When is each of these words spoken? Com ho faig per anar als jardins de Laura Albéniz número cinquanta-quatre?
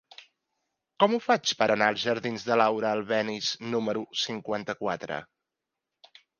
Com 1.03 1.13
ho 1.13 1.19
faig 1.25 1.51
per 1.59 1.67
anar 1.73 1.89
als 1.93 2.01
jardins 2.07 2.47
de 2.49 2.59
Laura 2.63 2.95
Albéniz 2.97 3.53
número 3.77 4.05
cinquanta-quatre? 4.25 5.25